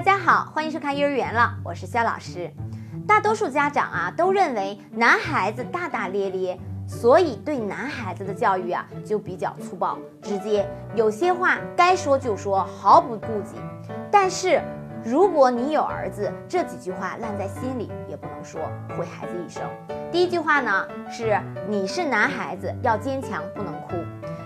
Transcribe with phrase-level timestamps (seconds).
[0.00, 2.50] 大家好，欢迎收看幼儿园了，我是肖老师。
[3.06, 6.58] 大多数家长啊都认为男孩子大大咧咧，
[6.88, 13.56] 所以对男孩子的教育啊就比较粗暴、直接，有些话该说就说，毫不顾忌。
[14.10, 14.62] 但是
[15.04, 18.58] 如果你有儿子，这几句话烂在心里也不能说，
[18.96, 19.62] 毁孩子一生。
[20.10, 21.38] 第一句话呢是
[21.68, 23.96] 你是男孩子，要坚强，不能哭。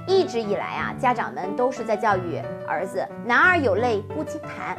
[0.08, 4.76] 一直以来啊，家长们都是在教育儿子，男儿有泪不轻弹。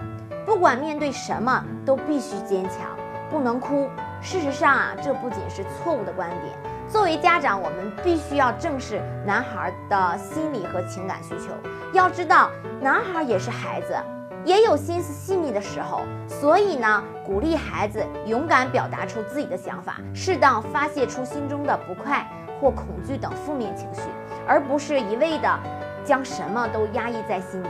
[0.56, 2.88] 不管面对什么都必须坚强，
[3.30, 3.90] 不能哭。
[4.22, 6.54] 事实上啊，这不仅是错误的观点。
[6.88, 11.52] 作为家长，我们必须要正视男孩的心理和情感需求。
[11.92, 13.98] 要知道，男孩也是孩子，
[14.46, 16.04] 也有心思细腻的时候。
[16.26, 22.26] 所以呢，鼓励孩子勇敢表达出自己的想法，适当发泄出心中的不快
[22.62, 24.04] 或恐惧等负面情绪，
[24.48, 25.60] 而不是一味的
[26.06, 27.70] 将什么都压抑在心底。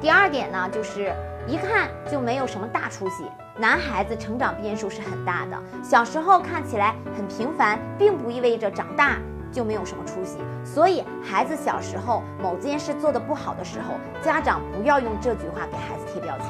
[0.00, 1.12] 第二点呢，就是。
[1.50, 3.24] 一看就没有什么大出息。
[3.58, 9.18] 男孩子成长变数是很大的，小时候看起来很平凡，并不意味着长大
[9.50, 10.38] 就没有什么出息。
[10.64, 16.46] 所以，孩子小时候某件事做得不好的时候，家长不要用这句话给孩子贴标签，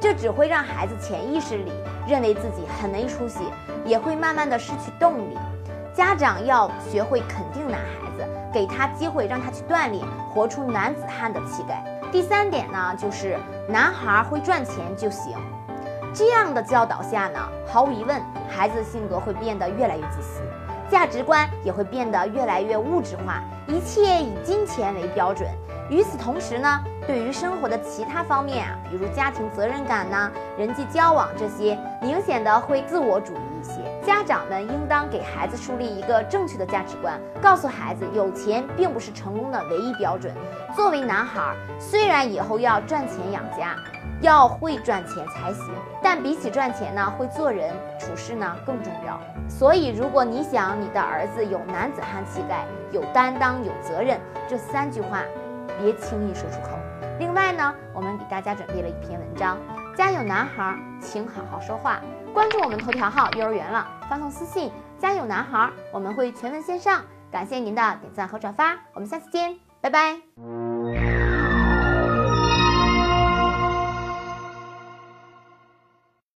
[0.00, 1.72] 这只会让孩子潜意识里
[2.06, 3.40] 认为自己很没出息，
[3.84, 5.36] 也会慢慢的失去动力。
[5.92, 11.82] 家长要学会肯定男孩子，给他机会，让他去锻炼，活出男子汉的气概。
[12.12, 13.36] 第三点呢，就是
[13.68, 15.36] 男孩会赚钱就行。
[16.14, 20.40] 这样的教导下呢，毫无疑问，孩子的性格会变得越来越自私，
[20.88, 25.48] 价值观也会变得越来越物质化，一切以金钱为标准。
[25.90, 33.55] 与此同时呢，对于生活的其他方面啊，比如家庭责任感呐、人际交往这些，明显的会自我主义。
[34.06, 40.32] 家长们应当给孩子树立一个正确的价值观，告诉孩子，有钱并不是成功的唯一标准。
[40.76, 43.74] 作为男孩，虽然以后要赚钱养家，
[44.20, 49.20] 要会赚钱才行，但比起赚钱呢，会做人处事呢更重要。
[49.48, 55.24] 所以，如果你想你的儿子有男子汉气概、有担当、有责任，这三句话。
[55.78, 56.70] 别轻易说出口。
[57.18, 59.56] 另外呢，我们给大家准备了一篇文章，
[59.96, 61.98] 《家有男孩，请好好说话》。
[62.34, 64.70] 关注我们头条号“幼儿园了”，发送私信
[65.00, 67.02] “家有男孩”，我们会全文线上。
[67.32, 70.65] 感谢您的点赞和转发，我们下次见，拜拜。